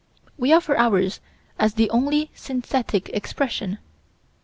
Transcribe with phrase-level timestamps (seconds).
[0.35, 1.19] We offer ours
[1.59, 3.77] as the only synthetic expression.